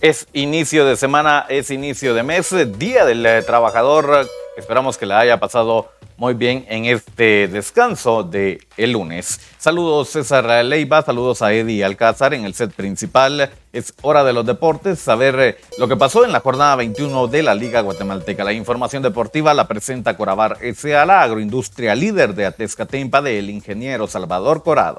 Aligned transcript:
Es 0.00 0.26
inicio 0.32 0.86
de 0.86 0.96
semana, 0.96 1.44
es 1.50 1.70
inicio 1.70 2.14
de 2.14 2.22
mes, 2.22 2.54
Día 2.78 3.04
del 3.04 3.26
eh, 3.26 3.42
Trabajador. 3.42 4.26
Esperamos 4.56 4.96
que 4.96 5.04
la 5.04 5.18
haya 5.18 5.38
pasado 5.38 5.90
muy 6.16 6.32
bien 6.32 6.64
en 6.70 6.86
este 6.86 7.48
descanso 7.48 8.22
de 8.22 8.66
el 8.78 8.92
lunes. 8.92 9.40
Saludos 9.58 10.08
César 10.08 10.64
Leiva, 10.64 11.02
saludos 11.02 11.42
a 11.42 11.52
Eddie 11.52 11.84
Alcázar 11.84 12.32
en 12.32 12.46
el 12.46 12.54
set 12.54 12.72
principal. 12.72 13.50
Es 13.74 13.92
hora 14.00 14.24
de 14.24 14.32
los 14.32 14.46
deportes, 14.46 15.00
saber 15.00 15.38
eh, 15.38 15.56
lo 15.76 15.86
que 15.86 15.98
pasó 15.98 16.24
en 16.24 16.32
la 16.32 16.40
jornada 16.40 16.76
21 16.76 17.26
de 17.26 17.42
la 17.42 17.54
Liga 17.54 17.82
Guatemalteca. 17.82 18.42
La 18.42 18.54
información 18.54 19.02
deportiva 19.02 19.52
la 19.52 19.68
presenta 19.68 20.16
Corabar 20.16 20.56
S.A., 20.62 21.04
la 21.04 21.20
agroindustria 21.20 21.94
líder 21.94 22.34
de 22.34 22.46
Atezcatempa 22.46 23.20
del 23.20 23.50
ingeniero 23.50 24.06
Salvador 24.06 24.62
Corado. 24.62 24.98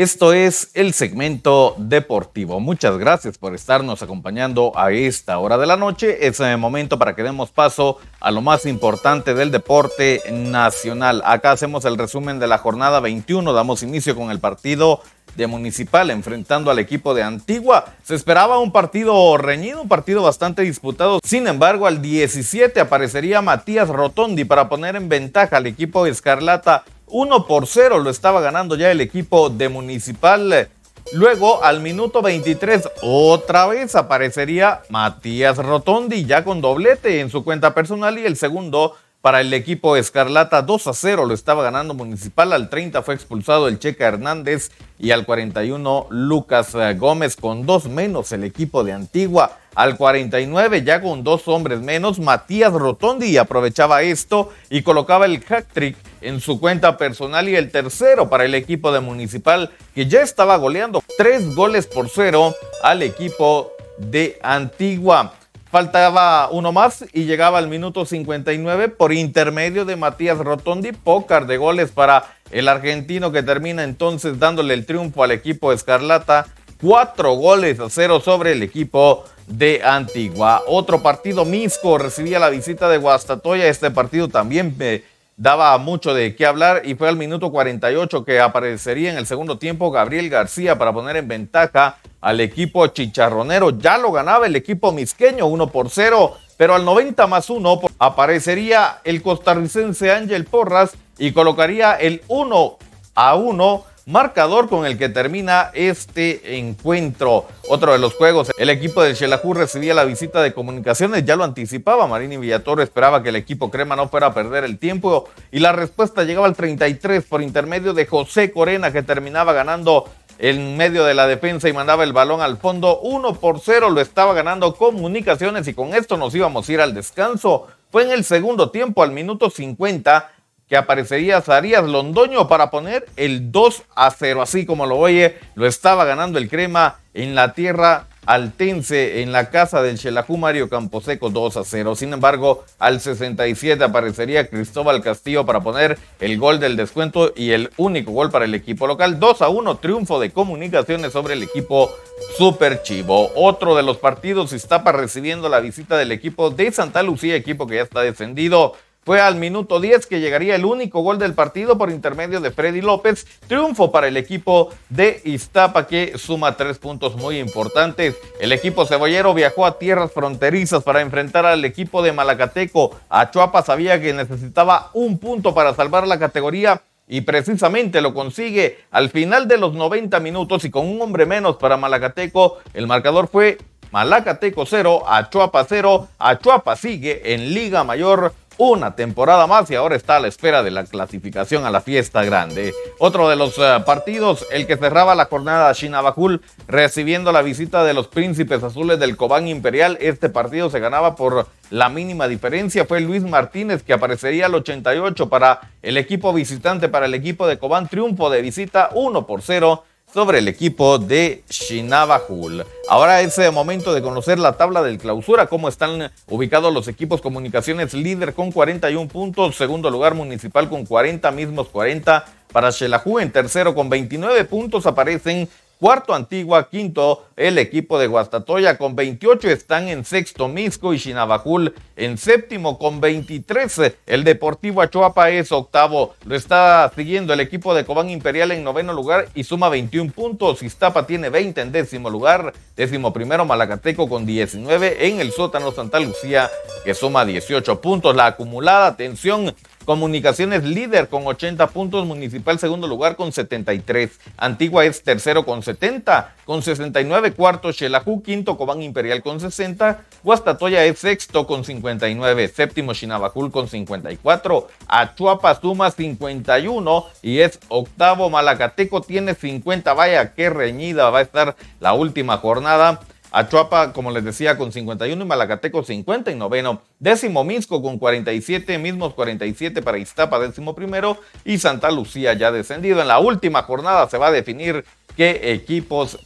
Esto 0.00 0.32
es 0.32 0.70
el 0.72 0.94
segmento 0.94 1.74
deportivo. 1.76 2.58
Muchas 2.58 2.96
gracias 2.96 3.36
por 3.36 3.54
estarnos 3.54 4.00
acompañando 4.00 4.72
a 4.74 4.92
esta 4.92 5.38
hora 5.38 5.58
de 5.58 5.66
la 5.66 5.76
noche. 5.76 6.26
Es 6.26 6.40
el 6.40 6.56
momento 6.56 6.98
para 6.98 7.14
que 7.14 7.22
demos 7.22 7.50
paso 7.50 7.98
a 8.18 8.30
lo 8.30 8.40
más 8.40 8.64
importante 8.64 9.34
del 9.34 9.50
deporte 9.50 10.22
nacional. 10.32 11.20
Acá 11.26 11.50
hacemos 11.52 11.84
el 11.84 11.98
resumen 11.98 12.38
de 12.38 12.46
la 12.46 12.56
jornada 12.56 13.00
21. 13.00 13.52
Damos 13.52 13.82
inicio 13.82 14.16
con 14.16 14.30
el 14.30 14.40
partido 14.40 15.02
de 15.36 15.46
Municipal 15.46 16.10
enfrentando 16.10 16.70
al 16.70 16.78
equipo 16.78 17.12
de 17.12 17.22
Antigua. 17.22 17.84
Se 18.02 18.14
esperaba 18.14 18.58
un 18.58 18.72
partido 18.72 19.36
reñido, 19.36 19.82
un 19.82 19.88
partido 19.88 20.22
bastante 20.22 20.62
disputado. 20.62 21.20
Sin 21.22 21.46
embargo, 21.46 21.86
al 21.86 22.00
17 22.00 22.80
aparecería 22.80 23.42
Matías 23.42 23.90
Rotondi 23.90 24.46
para 24.46 24.70
poner 24.70 24.96
en 24.96 25.10
ventaja 25.10 25.58
al 25.58 25.66
equipo 25.66 26.06
Escarlata 26.06 26.84
1 27.10 27.46
por 27.46 27.66
0 27.66 27.98
lo 27.98 28.10
estaba 28.10 28.40
ganando 28.40 28.76
ya 28.76 28.90
el 28.90 29.00
equipo 29.00 29.50
de 29.50 29.68
Municipal. 29.68 30.68
Luego, 31.12 31.64
al 31.64 31.80
minuto 31.80 32.22
23, 32.22 32.88
otra 33.02 33.66
vez 33.66 33.96
aparecería 33.96 34.82
Matías 34.90 35.58
Rotondi, 35.58 36.24
ya 36.24 36.44
con 36.44 36.60
doblete 36.60 37.20
en 37.20 37.30
su 37.30 37.42
cuenta 37.42 37.74
personal. 37.74 38.18
Y 38.18 38.26
el 38.26 38.36
segundo 38.36 38.96
para 39.20 39.40
el 39.40 39.52
equipo 39.52 39.96
Escarlata, 39.96 40.62
2 40.62 40.86
a 40.86 40.94
0 40.94 41.26
lo 41.26 41.34
estaba 41.34 41.62
ganando 41.62 41.94
Municipal. 41.94 42.52
Al 42.52 42.70
30 42.70 43.02
fue 43.02 43.14
expulsado 43.14 43.68
el 43.68 43.78
Checa 43.78 44.06
Hernández 44.06 44.70
y 44.98 45.10
al 45.10 45.26
41 45.26 46.06
Lucas 46.10 46.76
Gómez 46.96 47.36
con 47.36 47.66
dos 47.66 47.86
menos 47.86 48.32
el 48.32 48.44
equipo 48.44 48.84
de 48.84 48.92
Antigua. 48.92 49.58
Al 49.74 49.96
49, 49.96 50.82
ya 50.82 51.00
con 51.00 51.22
dos 51.22 51.46
hombres 51.46 51.80
menos, 51.80 52.18
Matías 52.18 52.72
Rotondi 52.72 53.36
aprovechaba 53.36 54.02
esto 54.02 54.50
y 54.68 54.82
colocaba 54.82 55.26
el 55.26 55.42
hat-trick 55.48 55.96
en 56.20 56.40
su 56.40 56.58
cuenta 56.58 56.96
personal 56.96 57.48
y 57.48 57.56
el 57.56 57.70
tercero 57.70 58.28
para 58.28 58.44
el 58.44 58.54
equipo 58.54 58.92
de 58.92 59.00
Municipal, 59.00 59.70
que 59.94 60.06
ya 60.06 60.22
estaba 60.22 60.56
goleando 60.56 61.02
tres 61.16 61.54
goles 61.54 61.86
por 61.86 62.08
cero 62.08 62.54
al 62.82 63.02
equipo 63.02 63.72
de 63.98 64.38
Antigua. 64.42 65.34
Faltaba 65.70 66.48
uno 66.50 66.72
más 66.72 67.04
y 67.12 67.24
llegaba 67.24 67.58
al 67.58 67.68
minuto 67.68 68.04
59 68.04 68.88
por 68.88 69.12
intermedio 69.12 69.84
de 69.84 69.94
Matías 69.94 70.38
Rotondi, 70.38 70.90
pócar 70.90 71.46
de 71.46 71.58
goles 71.58 71.92
para 71.92 72.34
el 72.50 72.66
argentino 72.66 73.30
que 73.30 73.44
termina 73.44 73.84
entonces 73.84 74.40
dándole 74.40 74.74
el 74.74 74.84
triunfo 74.84 75.22
al 75.22 75.30
equipo 75.30 75.72
Escarlata. 75.72 76.48
Cuatro 76.82 77.34
goles 77.34 77.78
a 77.78 77.88
cero 77.88 78.20
sobre 78.20 78.52
el 78.52 78.64
equipo 78.64 79.24
de 79.50 79.82
Antigua. 79.84 80.62
Otro 80.66 81.02
partido 81.02 81.44
Misco 81.44 81.98
recibía 81.98 82.38
la 82.38 82.50
visita 82.50 82.88
de 82.88 82.98
Guastatoya. 82.98 83.66
Este 83.66 83.90
partido 83.90 84.28
también 84.28 84.74
me 84.78 85.02
daba 85.36 85.76
mucho 85.78 86.14
de 86.14 86.36
qué 86.36 86.46
hablar 86.46 86.82
y 86.84 86.94
fue 86.94 87.08
al 87.08 87.16
minuto 87.16 87.50
48 87.50 88.24
que 88.24 88.40
aparecería 88.40 89.10
en 89.10 89.18
el 89.18 89.26
segundo 89.26 89.58
tiempo 89.58 89.90
Gabriel 89.90 90.28
García 90.28 90.78
para 90.78 90.92
poner 90.92 91.16
en 91.16 91.28
ventaja 91.28 91.98
al 92.20 92.40
equipo 92.40 92.86
chicharronero. 92.86 93.78
Ya 93.78 93.98
lo 93.98 94.12
ganaba 94.12 94.46
el 94.46 94.54
equipo 94.54 94.92
misqueño 94.92 95.46
1 95.46 95.66
por 95.68 95.90
0, 95.90 96.36
pero 96.56 96.74
al 96.74 96.84
90 96.84 97.26
más 97.26 97.50
1 97.50 97.80
aparecería 97.98 99.00
el 99.04 99.22
costarricense 99.22 100.12
Ángel 100.12 100.44
Porras 100.44 100.92
y 101.18 101.32
colocaría 101.32 101.94
el 101.94 102.22
1 102.28 102.76
a 103.14 103.34
1 103.34 103.84
marcador 104.06 104.68
con 104.68 104.86
el 104.86 104.98
que 104.98 105.08
termina 105.08 105.70
este 105.74 106.58
encuentro. 106.58 107.46
Otro 107.68 107.92
de 107.92 107.98
los 107.98 108.14
juegos, 108.14 108.50
el 108.58 108.70
equipo 108.70 109.02
del 109.02 109.16
Xelajú 109.16 109.54
recibía 109.54 109.94
la 109.94 110.04
visita 110.04 110.42
de 110.42 110.52
comunicaciones, 110.52 111.24
ya 111.24 111.36
lo 111.36 111.44
anticipaba, 111.44 112.06
Marini 112.06 112.36
Villatoro 112.36 112.82
esperaba 112.82 113.22
que 113.22 113.28
el 113.28 113.36
equipo 113.36 113.70
crema 113.70 113.96
no 113.96 114.08
fuera 114.08 114.28
a 114.28 114.34
perder 114.34 114.64
el 114.64 114.78
tiempo 114.78 115.28
y 115.52 115.60
la 115.60 115.72
respuesta 115.72 116.24
llegaba 116.24 116.46
al 116.46 116.56
33 116.56 117.24
por 117.24 117.42
intermedio 117.42 117.94
de 117.94 118.06
José 118.06 118.52
Corena 118.52 118.92
que 118.92 119.02
terminaba 119.02 119.52
ganando 119.52 120.06
en 120.40 120.76
medio 120.76 121.04
de 121.04 121.14
la 121.14 121.26
defensa 121.26 121.68
y 121.68 121.72
mandaba 121.72 122.02
el 122.02 122.12
balón 122.12 122.40
al 122.40 122.56
fondo. 122.56 123.00
1 123.00 123.34
por 123.34 123.60
0 123.60 123.90
lo 123.90 124.00
estaba 124.00 124.32
ganando 124.32 124.74
comunicaciones 124.74 125.68
y 125.68 125.74
con 125.74 125.94
esto 125.94 126.16
nos 126.16 126.34
íbamos 126.34 126.68
a 126.68 126.72
ir 126.72 126.80
al 126.80 126.94
descanso. 126.94 127.66
Fue 127.90 128.04
en 128.04 128.12
el 128.12 128.24
segundo 128.24 128.70
tiempo, 128.70 129.02
al 129.02 129.12
minuto 129.12 129.50
50, 129.50 130.30
que 130.70 130.76
aparecería 130.76 131.42
Zarías 131.42 131.84
Londoño 131.84 132.46
para 132.46 132.70
poner 132.70 133.04
el 133.16 133.50
2 133.50 133.82
a 133.96 134.10
0. 134.12 134.40
Así 134.40 134.64
como 134.64 134.86
lo 134.86 134.98
oye, 134.98 135.36
lo 135.56 135.66
estaba 135.66 136.04
ganando 136.04 136.38
el 136.38 136.48
crema 136.48 137.00
en 137.12 137.34
la 137.34 137.54
tierra 137.54 138.06
altense 138.24 139.22
en 139.22 139.32
la 139.32 139.50
casa 139.50 139.82
del 139.82 139.98
Xelajú 139.98 140.36
Mario 140.36 140.68
Camposeco 140.68 141.30
2 141.30 141.56
a 141.56 141.64
0. 141.64 141.96
Sin 141.96 142.12
embargo, 142.12 142.64
al 142.78 143.00
67 143.00 143.82
aparecería 143.82 144.48
Cristóbal 144.48 145.02
Castillo 145.02 145.44
para 145.44 145.60
poner 145.60 145.98
el 146.20 146.38
gol 146.38 146.60
del 146.60 146.76
descuento 146.76 147.32
y 147.34 147.50
el 147.50 147.70
único 147.76 148.12
gol 148.12 148.30
para 148.30 148.44
el 148.44 148.54
equipo 148.54 148.86
local. 148.86 149.18
2 149.18 149.42
a 149.42 149.48
1, 149.48 149.78
triunfo 149.78 150.20
de 150.20 150.30
comunicaciones 150.30 151.12
sobre 151.12 151.34
el 151.34 151.42
equipo 151.42 151.90
Super 152.38 152.82
Chivo. 152.82 153.32
Otro 153.34 153.74
de 153.74 153.82
los 153.82 153.96
partidos, 153.96 154.52
Iztapa 154.52 154.92
recibiendo 154.92 155.48
la 155.48 155.58
visita 155.58 155.96
del 155.96 156.12
equipo 156.12 156.50
de 156.50 156.70
Santa 156.70 157.02
Lucía, 157.02 157.34
equipo 157.34 157.66
que 157.66 157.76
ya 157.76 157.82
está 157.82 158.02
descendido. 158.02 158.76
Fue 159.02 159.18
al 159.18 159.36
minuto 159.36 159.80
10 159.80 160.06
que 160.06 160.20
llegaría 160.20 160.54
el 160.54 160.66
único 160.66 161.00
gol 161.00 161.18
del 161.18 161.32
partido 161.32 161.78
por 161.78 161.90
intermedio 161.90 162.40
de 162.40 162.50
Freddy 162.50 162.82
López. 162.82 163.26
Triunfo 163.46 163.90
para 163.90 164.08
el 164.08 164.16
equipo 164.18 164.68
de 164.90 165.22
Iztapa 165.24 165.86
que 165.86 166.18
suma 166.18 166.56
tres 166.56 166.78
puntos 166.78 167.16
muy 167.16 167.38
importantes. 167.38 168.14
El 168.40 168.52
equipo 168.52 168.84
cebollero 168.84 169.32
viajó 169.32 169.64
a 169.64 169.78
tierras 169.78 170.12
fronterizas 170.12 170.82
para 170.82 171.00
enfrentar 171.00 171.46
al 171.46 171.64
equipo 171.64 172.02
de 172.02 172.12
Malacateco. 172.12 172.94
Achuapa 173.08 173.62
sabía 173.62 173.98
que 174.02 174.12
necesitaba 174.12 174.90
un 174.92 175.16
punto 175.18 175.54
para 175.54 175.74
salvar 175.74 176.06
la 176.06 176.18
categoría 176.18 176.82
y 177.08 177.22
precisamente 177.22 178.02
lo 178.02 178.12
consigue 178.12 178.80
al 178.90 179.08
final 179.08 179.48
de 179.48 179.56
los 179.56 179.72
90 179.72 180.20
minutos 180.20 180.66
y 180.66 180.70
con 180.70 180.86
un 180.86 181.00
hombre 181.00 181.24
menos 181.24 181.56
para 181.56 181.78
Malacateco. 181.78 182.58
El 182.74 182.86
marcador 182.86 183.28
fue 183.28 183.56
Malacateco 183.92 184.66
0, 184.66 185.04
Achuapa 185.08 185.64
0. 185.66 186.08
Achuapa 186.18 186.76
sigue 186.76 187.34
en 187.34 187.54
Liga 187.54 187.82
Mayor 187.82 188.34
una 188.60 188.94
temporada 188.94 189.46
más 189.46 189.70
y 189.70 189.74
ahora 189.74 189.96
está 189.96 190.16
a 190.16 190.20
la 190.20 190.28
espera 190.28 190.62
de 190.62 190.70
la 190.70 190.84
clasificación 190.84 191.64
a 191.64 191.70
la 191.70 191.80
fiesta 191.80 192.22
grande. 192.24 192.74
Otro 192.98 193.30
de 193.30 193.34
los 193.34 193.56
eh, 193.56 193.82
partidos, 193.86 194.46
el 194.50 194.66
que 194.66 194.76
cerraba 194.76 195.14
la 195.14 195.24
jornada 195.24 195.72
Shinabajul, 195.72 196.42
recibiendo 196.68 197.32
la 197.32 197.40
visita 197.40 197.84
de 197.84 197.94
los 197.94 198.08
príncipes 198.08 198.62
azules 198.62 199.00
del 199.00 199.16
Cobán 199.16 199.48
Imperial. 199.48 199.96
Este 199.98 200.28
partido 200.28 200.68
se 200.68 200.78
ganaba 200.78 201.16
por 201.16 201.46
la 201.70 201.88
mínima 201.88 202.28
diferencia. 202.28 202.84
Fue 202.84 203.00
Luis 203.00 203.22
Martínez 203.22 203.82
que 203.82 203.94
aparecería 203.94 204.44
al 204.44 204.54
88 204.54 205.30
para 205.30 205.60
el 205.80 205.96
equipo 205.96 206.34
visitante, 206.34 206.90
para 206.90 207.06
el 207.06 207.14
equipo 207.14 207.46
de 207.46 207.58
Cobán. 207.58 207.88
Triunfo 207.88 208.28
de 208.28 208.42
visita 208.42 208.90
1 208.92 209.26
por 209.26 209.40
0 209.40 209.84
sobre 210.12 210.38
el 210.38 210.48
equipo 210.48 210.98
de 210.98 211.44
Shinabajul. 211.48 212.64
Ahora 212.88 213.20
es 213.20 213.38
el 213.38 213.52
momento 213.52 213.94
de 213.94 214.02
conocer 214.02 214.38
la 214.38 214.56
tabla 214.56 214.82
del 214.82 214.98
clausura, 214.98 215.46
cómo 215.46 215.68
están 215.68 216.10
ubicados 216.28 216.72
los 216.72 216.88
equipos 216.88 217.20
comunicaciones 217.20 217.94
líder 217.94 218.34
con 218.34 218.50
41 218.50 219.08
puntos, 219.08 219.56
segundo 219.56 219.90
lugar 219.90 220.14
municipal 220.14 220.68
con 220.68 220.84
40, 220.84 221.30
mismos 221.30 221.68
40 221.68 222.24
para 222.52 222.72
Xelajú, 222.72 223.20
en 223.20 223.30
tercero 223.30 223.74
con 223.74 223.88
29 223.88 224.44
puntos 224.44 224.86
aparecen 224.86 225.48
Cuarto 225.80 226.12
Antigua, 226.12 226.68
quinto 226.68 227.24
el 227.36 227.56
equipo 227.56 227.98
de 227.98 228.06
Guastatoya 228.06 228.76
con 228.76 228.94
28 228.94 229.48
están 229.48 229.88
en 229.88 230.04
sexto 230.04 230.46
Misco 230.46 230.92
y 230.92 230.98
Chinabajul 230.98 231.74
en 231.96 232.18
séptimo 232.18 232.78
con 232.78 233.00
23. 233.00 233.94
El 234.04 234.24
Deportivo 234.24 234.82
Achuapa 234.82 235.30
es 235.30 235.50
octavo. 235.52 236.14
Lo 236.26 236.36
está 236.36 236.92
siguiendo 236.94 237.32
el 237.32 237.40
equipo 237.40 237.74
de 237.74 237.86
Cobán 237.86 238.10
Imperial 238.10 238.52
en 238.52 238.62
noveno 238.62 238.92
lugar 238.92 239.28
y 239.34 239.44
suma 239.44 239.70
21 239.70 240.12
puntos. 240.12 240.62
Iztapa 240.62 241.06
tiene 241.06 241.30
20 241.30 241.62
en 241.62 241.72
décimo 241.72 242.10
lugar. 242.10 242.52
Décimo 242.76 243.14
primero 243.14 243.46
Malacateco 243.46 244.06
con 244.06 244.26
19 244.26 245.06
en 245.08 245.20
el 245.20 245.32
sótano 245.32 245.72
Santa 245.72 245.98
Lucía 245.98 246.50
que 246.84 246.92
suma 246.92 247.24
18 247.24 247.80
puntos. 247.80 248.14
La 248.14 248.26
acumulada, 248.26 248.86
atención, 248.86 249.54
Comunicaciones 249.84 250.62
líder 250.62 251.08
con 251.08 251.26
80 251.26 251.66
puntos, 251.68 252.06
Municipal 252.06 252.58
segundo 252.58 252.86
lugar 252.86 253.16
con 253.16 253.32
73, 253.32 254.10
Antigua 254.36 254.84
es 254.84 255.02
tercero 255.02 255.46
con 255.46 255.62
70, 255.62 256.34
con 256.44 256.62
69 256.62 257.32
cuarto 257.32 257.72
Xelajú, 257.72 258.22
quinto 258.22 258.58
Cobán 258.58 258.82
Imperial 258.82 259.22
con 259.22 259.40
60, 259.40 260.02
Guastatoya 260.22 260.84
es 260.84 260.98
sexto 260.98 261.46
con 261.46 261.64
59, 261.64 262.48
séptimo 262.48 262.92
Chinabajul 262.92 263.50
con 263.50 263.68
54, 263.68 264.68
Achuapa 264.86 265.58
suma 265.58 265.90
51 265.90 267.06
y 267.22 267.38
es 267.38 267.58
octavo 267.68 268.28
Malacateco 268.28 269.00
tiene 269.00 269.34
50, 269.34 269.94
vaya 269.94 270.34
qué 270.34 270.50
reñida 270.50 271.08
va 271.08 271.20
a 271.20 271.22
estar 271.22 271.56
la 271.80 271.94
última 271.94 272.36
jornada. 272.36 273.00
Achuapa, 273.32 273.92
como 273.92 274.10
les 274.10 274.24
decía, 274.24 274.56
con 274.56 274.72
51 274.72 275.22
y 275.22 275.26
Malacateco 275.26 275.84
59. 275.84 276.78
Décimo 276.98 277.44
Misco 277.44 277.80
con 277.80 277.98
47, 277.98 278.78
mismos 278.78 279.14
47 279.14 279.82
para 279.82 279.98
Iztapa, 279.98 280.38
décimo 280.40 280.74
primero. 280.74 281.18
Y 281.44 281.58
Santa 281.58 281.90
Lucía 281.90 282.32
ya 282.34 282.50
descendido. 282.50 283.00
En 283.00 283.08
la 283.08 283.20
última 283.20 283.62
jornada 283.62 284.08
se 284.08 284.18
va 284.18 284.28
a 284.28 284.32
definir 284.32 284.84
qué 285.16 285.52
equipos 285.52 286.18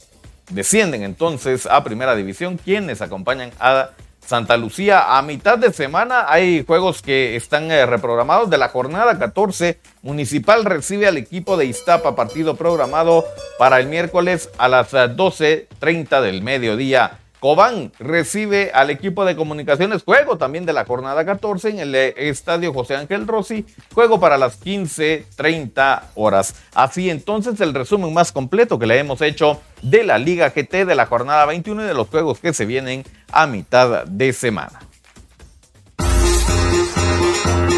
descienden 0.51 1.03
entonces 1.03 1.67
a 1.67 1.85
primera 1.85 2.15
división, 2.15 2.59
quienes 2.63 3.03
acompañan 3.03 3.51
a 3.59 3.91
Santa 4.27 4.57
Lucía. 4.57 5.17
A 5.17 5.23
mitad 5.23 5.59
de 5.59 5.73
semana 5.73 6.27
hay 6.29 6.65
juegos 6.65 7.03
que 7.03 7.37
están 7.37 7.71
eh, 7.71 7.87
reprogramados 7.87 8.51
de 8.51 8.59
la 8.59 8.69
jornada 8.69 9.19
14. 9.19 9.79
Municipal 10.03 10.65
recibe 10.65 11.07
al 11.07 11.17
equipo 11.17 11.57
de 11.57 11.67
Iztapa, 11.67 12.17
partido 12.17 12.57
programado 12.57 13.25
para 13.59 13.79
el 13.79 13.87
miércoles 13.87 14.51
a 14.59 14.69
las 14.69 14.93
12.30 14.93 16.19
eh, 16.19 16.23
del 16.23 16.43
mediodía. 16.43 17.19
Cobán 17.45 17.93
recibe 17.99 18.71
al 18.73 18.89
equipo 18.89 19.27
de 19.27 19.37
comunicaciones, 19.37 20.03
juego 20.03 20.39
también 20.39 20.65
de 20.65 20.73
la 20.73 20.87
jornada 20.87 21.27
14 21.27 21.69
en 21.69 21.79
el 21.79 21.95
estadio 21.95 22.73
José 22.73 22.97
Ángel 22.97 23.27
Rossi, 23.27 23.67
juego 23.93 24.19
para 24.19 24.39
las 24.39 24.65
15.30 24.65 26.05
horas. 26.15 26.55
Así 26.73 27.11
entonces 27.11 27.61
el 27.61 27.75
resumen 27.75 28.15
más 28.15 28.33
completo 28.33 28.79
que 28.79 28.87
le 28.87 28.99
hemos 28.99 29.21
hecho 29.21 29.61
de 29.83 30.05
la 30.05 30.17
Liga 30.17 30.55
GT 30.57 30.87
de 30.87 30.95
la 30.95 31.05
jornada 31.05 31.45
21 31.45 31.83
y 31.83 31.87
de 31.87 31.93
los 31.93 32.09
juegos 32.09 32.39
que 32.39 32.55
se 32.55 32.65
vienen 32.65 33.05
a 33.31 33.47
mitad 33.47 34.07
de 34.07 34.33
semana. 34.33 34.81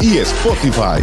y 0.00 0.18
Spotify. 0.18 1.02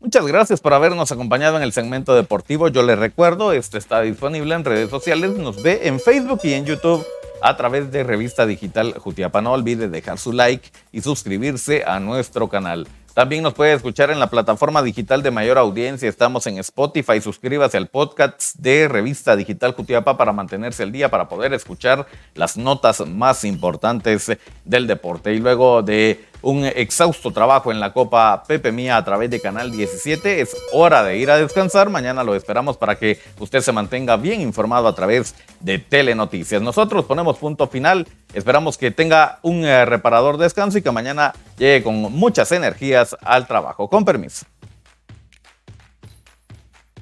Muchas 0.00 0.26
gracias 0.26 0.60
por 0.60 0.72
habernos 0.72 1.10
acompañado 1.10 1.56
en 1.56 1.62
el 1.62 1.72
segmento 1.72 2.14
deportivo. 2.14 2.68
Yo 2.68 2.82
les 2.82 2.98
recuerdo, 2.98 3.52
este 3.52 3.78
está 3.78 4.02
disponible 4.02 4.54
en 4.54 4.64
redes 4.64 4.88
sociales, 4.88 5.32
nos 5.32 5.62
ve 5.62 5.80
en 5.84 5.98
Facebook 5.98 6.40
y 6.44 6.52
en 6.52 6.64
YouTube 6.64 7.04
a 7.42 7.56
través 7.56 7.90
de 7.90 8.04
Revista 8.04 8.46
Digital 8.46 8.94
Jutiapa. 8.98 9.42
No 9.42 9.52
olvide 9.52 9.88
dejar 9.88 10.18
su 10.18 10.32
like 10.32 10.70
y 10.92 11.00
suscribirse 11.00 11.84
a 11.84 11.98
nuestro 12.00 12.48
canal. 12.48 12.86
También 13.16 13.42
nos 13.42 13.54
puede 13.54 13.72
escuchar 13.72 14.10
en 14.10 14.18
la 14.18 14.28
plataforma 14.28 14.82
digital 14.82 15.22
de 15.22 15.30
mayor 15.30 15.56
audiencia. 15.56 16.06
Estamos 16.06 16.46
en 16.48 16.58
Spotify. 16.58 17.18
Suscríbase 17.22 17.78
al 17.78 17.86
podcast 17.86 18.54
de 18.56 18.88
Revista 18.88 19.34
Digital 19.36 19.74
Cutiapa 19.74 20.18
para 20.18 20.34
mantenerse 20.34 20.82
al 20.82 20.92
día, 20.92 21.08
para 21.08 21.26
poder 21.26 21.54
escuchar 21.54 22.06
las 22.34 22.58
notas 22.58 23.00
más 23.08 23.42
importantes 23.44 24.36
del 24.66 24.86
deporte. 24.86 25.32
Y 25.32 25.38
luego 25.38 25.80
de 25.82 26.26
un 26.46 26.64
exhausto 26.64 27.32
trabajo 27.32 27.72
en 27.72 27.80
la 27.80 27.92
Copa 27.92 28.44
Pepe 28.46 28.70
Mía 28.70 28.96
a 28.96 29.04
través 29.04 29.28
de 29.30 29.40
Canal 29.40 29.72
17, 29.72 30.40
es 30.40 30.56
hora 30.72 31.02
de 31.02 31.18
ir 31.18 31.28
a 31.28 31.38
descansar. 31.38 31.90
Mañana 31.90 32.22
lo 32.22 32.36
esperamos 32.36 32.76
para 32.76 32.96
que 32.96 33.18
usted 33.40 33.60
se 33.60 33.72
mantenga 33.72 34.16
bien 34.16 34.40
informado 34.40 34.86
a 34.86 34.94
través 34.94 35.34
de 35.58 35.80
Telenoticias. 35.80 36.62
Nosotros 36.62 37.04
ponemos 37.04 37.36
punto 37.38 37.66
final. 37.66 38.06
Esperamos 38.32 38.78
que 38.78 38.92
tenga 38.92 39.40
un 39.42 39.64
eh, 39.64 39.84
reparador 39.86 40.38
descanso 40.38 40.78
y 40.78 40.82
que 40.82 40.90
mañana 40.92 41.34
llegue 41.58 41.82
con 41.82 41.96
muchas 41.96 42.52
energías 42.52 43.16
al 43.22 43.48
trabajo. 43.48 43.88
Con 43.88 44.04
permiso. 44.04 44.46